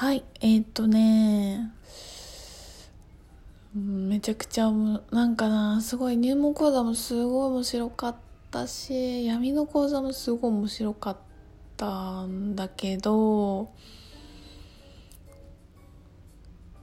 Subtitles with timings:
[0.00, 1.72] はいえー、っとね
[3.74, 8.16] めちゃくちゃなんかなすごい入門講座もすごい面白かっ
[8.50, 11.16] たし闇の講座もすごい面白かっ
[11.76, 13.68] たんだけど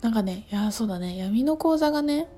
[0.00, 2.28] なんかねいやそうだね闇の講座がね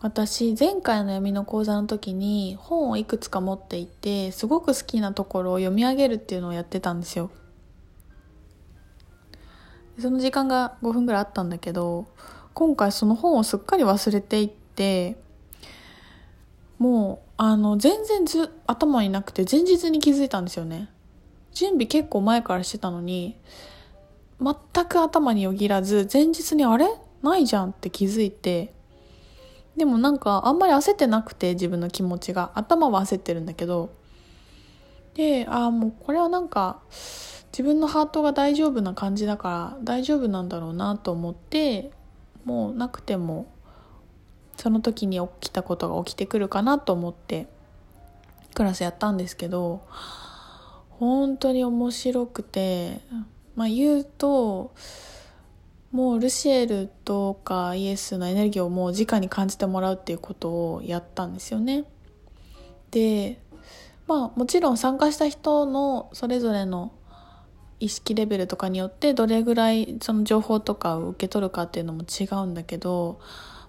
[0.00, 7.30] 私前回の闇の講座の時に本をいくつか持っていてすごく好きなところを読み上げるっていうのをやってたんですよ。
[10.00, 12.06] その時間が5分ぐらいあったんだけど
[12.54, 15.16] 今回その本をすっかり忘れていって
[16.78, 20.88] もうあの全然ず頭になくて前日に気づいたんですよね。
[21.52, 23.36] 準備結構前からしてたのに
[24.40, 26.86] 全く頭によぎらず前日にあれ？
[27.22, 28.72] ないじゃんって気づいて
[29.76, 32.50] でもなんかあんまり焦ってなくて自分の気持ちが。
[32.54, 33.90] 頭は焦ってるんだけど。
[35.14, 36.80] でああもうこれはなんか
[37.52, 41.90] 自分のハートが大丈夫な感じだから大丈夫なんだろうなと思って
[42.44, 43.52] もうなくても
[44.56, 47.46] その時に起きたことが起きてくるかなと思って
[48.54, 49.82] クラスやったんですけど
[50.88, 53.00] 本当に面白くて
[53.54, 54.74] まあ言うと
[55.90, 61.84] もうルシエルとかイエスのエネルギーをもう直に感じてもらうっていうことをやったんですよね。
[62.90, 63.38] で
[64.06, 66.92] まあもちろん参加した人のそれぞれの
[67.82, 73.18] 意識レベルとかによってどれぐらいその情報とかを受け取るかっていうのも違うんだけど、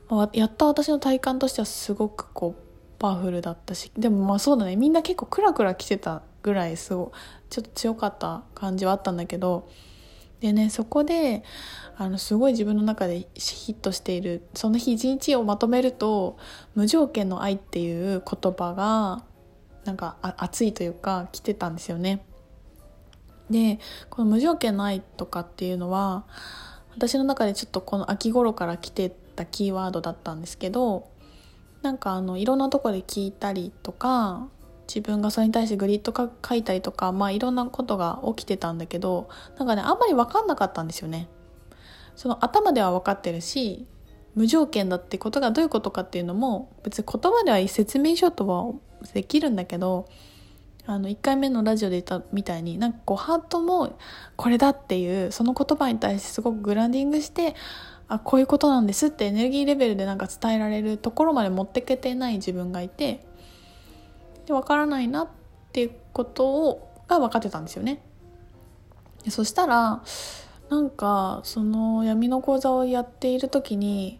[0.07, 2.63] まあ、やった私の体感としてはすごくこう
[2.99, 7.11] パワフルだったしでもまあそうだねみんな結構クラクラ来てたぐらいすご
[7.49, 9.67] ちょっと強かった感じはあったんだけど
[10.41, 11.43] でねそこで
[11.97, 16.37] あのすごい自分の中でヒットしているその日一日をまとめると
[16.75, 19.23] 「無条件の愛」っていう言葉が
[19.85, 22.23] なんか熱いというか来てたんですよね。
[23.49, 26.25] でこの無条件の愛とかっていうのは
[26.95, 31.07] 私の中でちょっとこの秋頃から来てたキーワードだったんですけど
[31.81, 34.47] なんかあのいろんなとこで聞いたりとか
[34.87, 36.13] 自分がそれに対してグリッド
[36.47, 41.29] 書いたりとかまあいろんなことが起きてたんだけどなんかねあんまり分かんなかったんですよね。
[42.15, 43.87] その頭では分かってるし
[44.35, 48.73] 無条件だってことがどういうことかっていうのも別に言葉では説明書とは
[49.13, 50.07] できるんだけど
[50.85, 53.97] あの1回目のラジオで言ったみたいになんかこうハートも
[54.35, 57.55] これだっていうその言葉に対してすごくグランディングして
[58.09, 63.25] あこういうことなんですってエネルギーレベルでなんか伝えられるところまで持ってけてない自分がいて
[64.45, 65.27] で分からないなっ
[65.71, 68.01] ていうことをが分かってたんですよね。
[69.29, 70.03] そしたら
[70.69, 74.19] なんかその闇の講座をやっている時に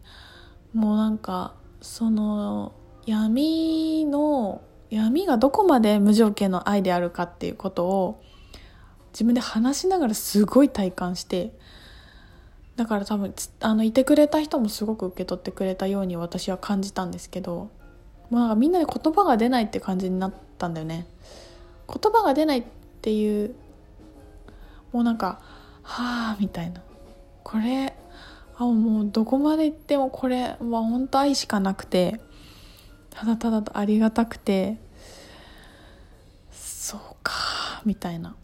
[0.73, 2.73] もうなんかその
[3.05, 4.61] 闇の
[4.93, 8.23] 闇がどこまで無条件の愛であるかっていうことを
[9.11, 11.51] 自分で話しながらすごい体感して
[12.75, 17.69] だから多分あのいてくれた人もすごく受け取ってくれたように私は感じたんですけど
[18.29, 21.05] もうなんかみんなで言葉が出ないって感じになったんだよね。
[21.87, 22.63] 言葉が出ないっ
[23.01, 23.53] ていう
[24.91, 25.39] もうなんか
[25.83, 26.81] はあみたいな。
[27.43, 27.93] これ
[28.57, 32.19] あもうどこまで行ってもこれは本当愛しかなくて
[33.13, 34.77] ただただありがたくて
[36.51, 38.35] そうかみたいな。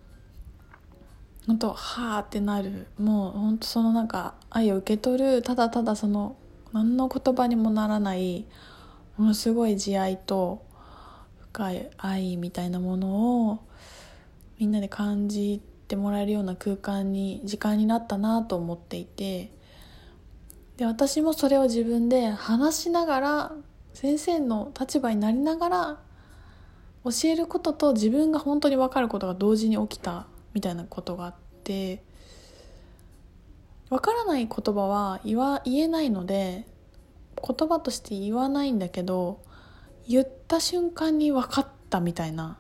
[1.48, 2.86] 本当はあってなる。
[3.00, 5.42] もう本当そのなんか愛を受け取る。
[5.42, 6.36] ただただその
[6.72, 8.46] 何の言葉にもならない
[9.18, 10.64] ものすごい慈愛と
[11.42, 13.60] 深い愛みたいなものを
[14.60, 19.52] みんなで感じてもらえるような空間に時間になったなと思っていて。
[20.78, 23.52] で私もそれを自分で話しながら
[24.00, 25.98] 先生の立場になりながら
[27.04, 32.02] 教えることと自分が本当に分かることが同時に起きたみたいなことがあって
[33.90, 36.66] 分からない言葉は言わ言えないので
[37.46, 39.42] 言葉として言わないんだけど
[40.08, 42.58] 言った瞬間に分かったみたいな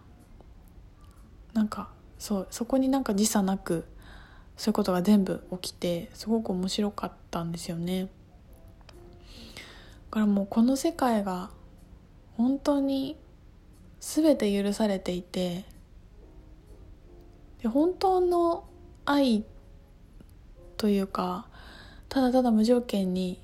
[1.53, 3.85] なんかそうそこになんか時差なく
[4.57, 8.09] そういうことが全部起きてすごく面白かったんですよね。
[10.09, 11.49] からもうこの世界が
[12.37, 13.15] 本当に
[13.99, 15.65] 全て許されていて
[17.61, 18.65] で本当の
[19.05, 19.43] 愛
[20.77, 21.45] というか
[22.07, 23.41] ただただ無条件に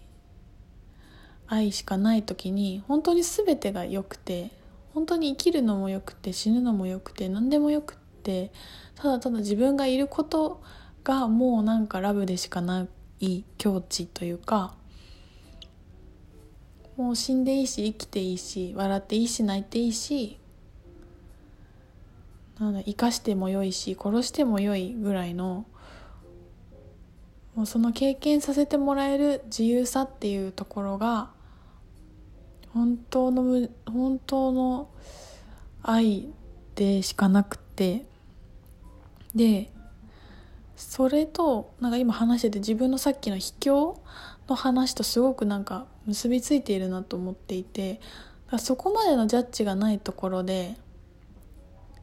[1.47, 4.51] 愛しかない時に本当に全てが良くて
[4.93, 8.51] 本当に生きるのも良くて死ぬのも良くて何でもよくて
[8.95, 10.61] ただただ自分がいること
[11.03, 12.87] がもうなんかラブでしかな
[13.19, 14.73] い境地というか
[16.97, 20.39] もう死んでいいし生きていいし笑っていいし泣いていいし
[22.59, 25.65] なんだ生かしてもよいし殺してもよいぐらいの
[27.53, 31.31] もうその経験させてもらえる自由さっていうところが
[32.73, 34.89] 本当の本当の
[35.81, 36.27] 愛
[36.75, 38.05] でしかなくて
[39.33, 39.71] で
[40.75, 44.01] それとなんか今話してて自分のさっきの秘境
[44.47, 47.99] の話とすごくなんか結びついているなと思っていて
[48.59, 50.75] そこまでのジャッジがないところで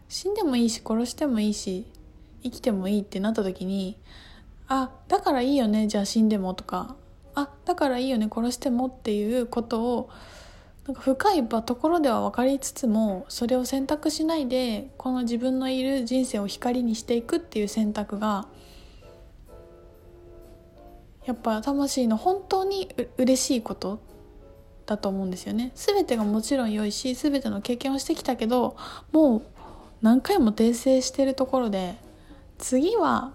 [0.09, 1.87] 死んでもいいし殺してもいいし
[2.43, 3.97] 生きてもいいってなった時に
[4.69, 6.97] あだからいいよねじゃあ死んでもとか
[7.35, 10.11] あだからいいよね殺してもっていうことを
[10.87, 18.49] なんか深いところでは分かりつつもそれを選択しないでこの自分のいる人生を光にしていくっていう選択が
[21.27, 24.01] やっぱ魂の本当にう嬉しいこと
[24.87, 25.73] だと思うんですよね。
[25.75, 28.77] 全てがもちろん良いし全ての経験をしてきたけど
[29.13, 29.43] もう
[30.03, 31.95] 何回も訂正してるところで
[32.59, 33.33] 次は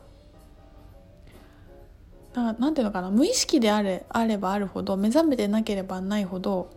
[2.34, 6.70] ななんていうのかな無意識であれあればあるほど目覚めてなければないほど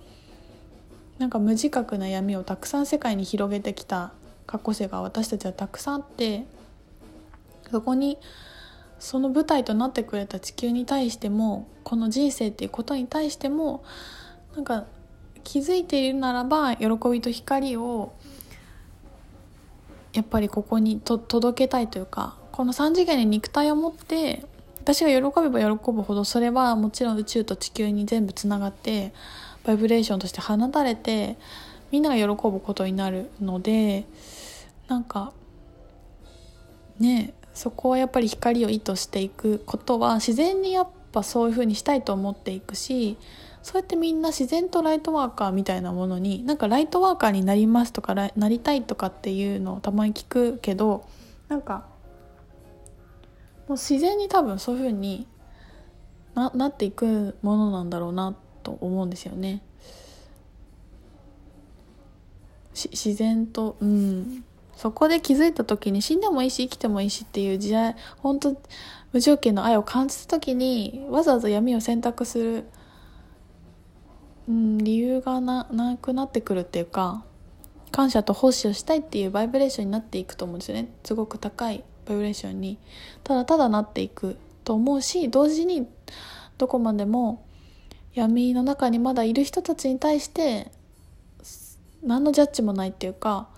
[1.18, 4.12] なんか無自覚な闇をたくさん世界に広げてきた
[4.46, 6.46] 過去世が私たちはたくさんあって
[7.70, 8.16] そこに
[9.00, 13.82] その舞台となってくれた地球に対してもこの人生っていうことに対しても
[14.54, 14.84] なんか
[15.42, 18.12] 気づいているならば喜びと光を
[20.12, 24.44] やっぱりここにと届けたいというかこの3次元に肉体を持って
[24.80, 29.12] 私が喜べば喜ぶほどそれはもちろん宇宙と地球に全部つながって
[29.64, 31.38] バイブレーションとして放たれて
[31.90, 34.04] みんなが喜ぶことになるので
[34.88, 35.32] なんか
[36.98, 43.16] ねえそこはやっぱり光を意図していくことは自然にやっぱそういう風にしたいと思っていくし
[43.62, 51.06] そうやってみんな自然とライトワーカーみたいなものになんかライトワーカーになりますとかなりたいとかっていうのをたまに聞くけど
[51.48, 51.86] なんか
[53.68, 55.26] もう自然に多分そういう風に
[56.34, 59.62] ななっていくものなんだろうなと思うんですよね。
[62.74, 64.44] 自然とうん
[64.80, 68.56] そこで気づいた時に死んでもいいし生きてもいいしっていう時代本当
[69.12, 72.64] 無条件の愛を感じた時にわざわざ闇を選択する、
[74.48, 77.26] うん、理由がななくなってくるっていうか
[77.92, 80.88] 感謝と奉仕をしたいっていうバイブレーションになっていくと思うんですよね。
[81.04, 82.78] すごく高いバイブレーションに。
[83.22, 85.86] ただただなっていくと思うし同時に
[86.56, 87.44] どこまでも
[88.14, 90.72] 闇の中にまだいる人たちに対して
[92.02, 93.50] 何のジャッジもないっていうか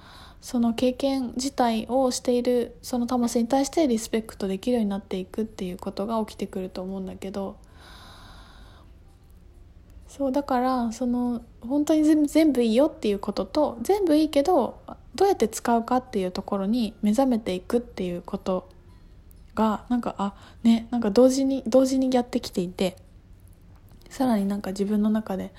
[0.42, 7.56] その経験自体をしているその魂に対してリスペクトできるようになっていくっていうことが起きてくると思うんだけど
[10.08, 14.82] そうだからその本当に全部全部いいよっていうことと全部いいけど
[15.14, 18.68] どうやって使うかっていうところに目覚めていくっていうこと
[19.54, 20.34] がなんかあ
[20.64, 22.96] ねなんか同時に同時にやってきていて
[24.10, 25.54] さらになんか自分の中で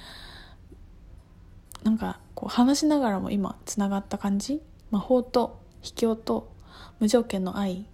[1.83, 4.62] なんかこう話しながらも今つながった感じ
[4.94, 6.54] 魔法と秘境と
[7.00, 7.88] 無条件の愛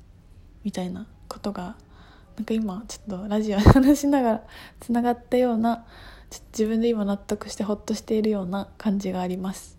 [0.65, 1.77] みたいなことが
[2.35, 4.43] なんか今ちょっとラジオで話しながら
[4.81, 5.85] つながったような
[6.29, 9.77] ちょっと自分で今納得してほっとしているような感じがあります。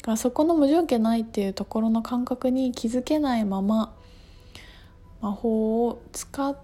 [0.00, 3.94] がそこの無条件ないっていうところの感覚に気づけないまま
[5.20, 6.56] 魔法を使っ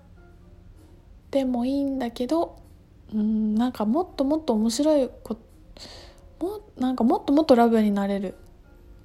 [1.30, 2.56] てもいいんだけど
[3.12, 5.37] うんなんかもっともっと面白いこ
[6.40, 8.37] もなんかもっともっとラブになれる。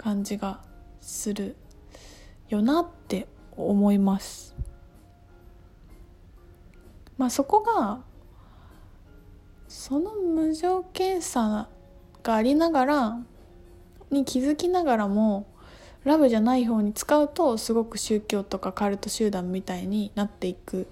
[0.02, 0.62] 感じが
[1.00, 1.56] する
[2.50, 4.56] よなって思います。
[7.20, 8.02] まあそこが
[9.68, 11.70] その無条件さ
[12.24, 13.20] がありながら
[14.10, 15.46] に気づきながらも
[16.04, 20.88] ラブじゃない方に使うとすごく宗教とかカルト集団みたいになっていく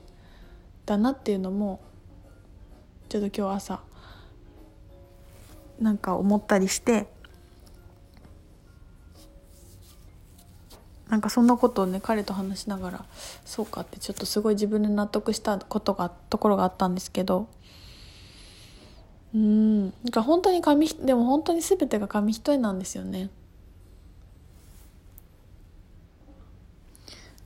[0.85, 1.81] だなっていうのも
[3.09, 3.81] ちょっと今日朝
[5.79, 7.07] なんか思ったりして
[11.09, 13.05] なんかそんなことをね彼と話しながら
[13.43, 17.47] そうかってちょっとすごい自分で納得したことがところがあったんですけど
[19.33, 23.29] うんなんか本当に紙でも本当に全てが紙一重なんですよね。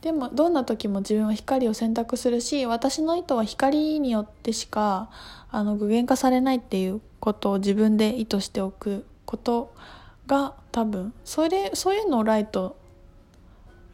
[0.01, 5.09] でもどんな時も自分は光を選択するし私の意図は光によってしか
[5.49, 9.73] あの具現化されないっていうことを自分で意図しておくこと
[10.27, 12.75] が多分それそういうのをライト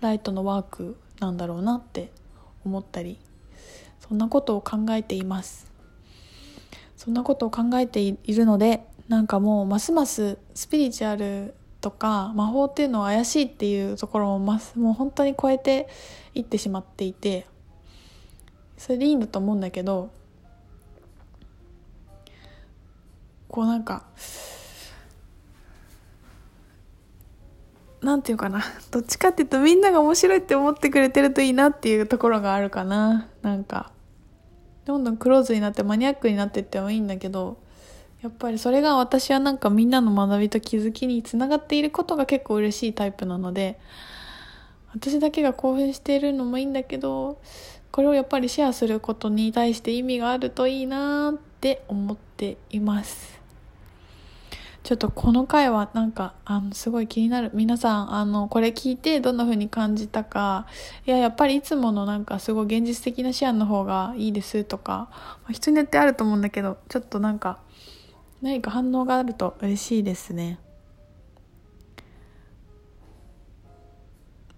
[0.01, 2.11] ライトのワークなんだろうなって
[2.65, 3.19] 思ったり
[3.99, 5.69] そんなことを考えています。
[6.99, 15.87] そんなことを考えているのでなんかもうますますスピリチュアルとか魔法っていうのは怪しいっていうところもますもう本当に超えて
[16.35, 17.47] いってしまっていて
[18.77, 20.11] それでいいんだと思うんだけど
[23.47, 24.05] こうなんか
[28.01, 28.63] なんていうかな。
[28.91, 33.27] どっちかっていうとみんなが面白いって思ってくれてるといいなっていうところがあるかな。
[33.41, 33.91] なんか。
[34.89, 37.59] どんどんクローズになってマニアックになってってもいいんだけど
[38.23, 43.79] やっぱりそれが私はなんかみんなの学びと気づきにつながっていることが結構嬉しいタイプなので
[44.95, 47.39] 私だけが興奮しているのもいいんだけど
[47.91, 53.38] これをやっぱりシェアすることに対して意味があるといいなって思っています。
[54.89, 57.51] ちょっとこの回はなんかあのすごい気になる。
[57.53, 60.65] 皆さんあのこれ聞いてどんな風に感じたか。
[61.05, 67.59] いややっぱりいつものなんかすごい現実的なシェアの方がいいですとか、まあ、人によってあると思うんだけどちょっとなんか
[68.41, 70.57] 何か反応があると嬉しいですね。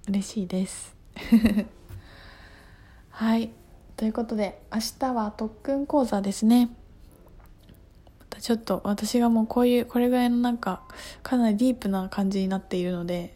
[0.08, 0.96] 嬉しいです。
[3.12, 3.50] はい。
[3.98, 6.70] ということで明日は特訓講座ですね。
[8.40, 10.82] ちょっと私がもうこういうこれぐらいのなんか
[11.24, 13.36] かなりディープな感じになっているので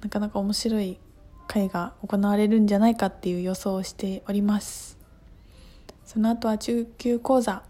[0.00, 0.98] なかなか面白い
[1.46, 4.98] 会が行われるんじゃないかっていう予想をしております。
[6.04, 7.62] その後は中級講座行っ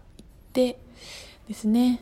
[0.53, 0.79] て
[1.47, 2.01] ですね。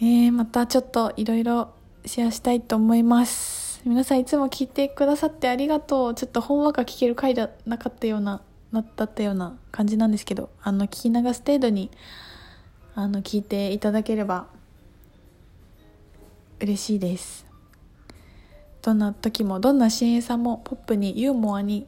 [0.00, 1.72] えー、またちょっといろいろ
[2.04, 3.80] シェアしたいと思います。
[3.84, 6.14] 皆さんいつも聞いてくださってありがとう。
[6.14, 11.90] ちょっとほんわか聞ける回じゃなかったようななだったような感じなんですけどあの聞き流す程度に
[12.94, 14.46] あの聞いていただければ
[16.60, 17.46] 嬉しいです。
[18.82, 21.86] どんな時もどんな支援さんもポップにユーモアにい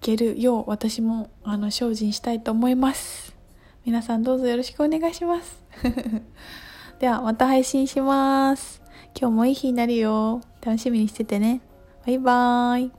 [0.00, 3.36] けるよう私もあの精進したいと思います。
[3.84, 5.64] 皆さんどうぞよろしくお願いします。
[7.00, 8.82] ではまた配信します。
[9.18, 10.40] 今日もいい日になるよ。
[10.64, 11.60] 楽しみにしててね。
[12.06, 12.97] バイバーイ。